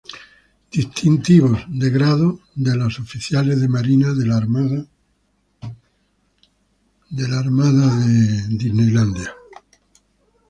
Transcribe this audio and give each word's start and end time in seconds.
Distintivos 0.77 1.59
de 1.69 1.89
grado 1.91 2.39
de 2.55 2.75
los 2.75 2.99
Oficiales 2.99 3.61
de 3.61 3.67
Marina 3.67 4.15
de 4.15 4.25
la 4.25 4.37
Armada 7.37 7.97
de 7.99 8.57
Chile 8.57 9.31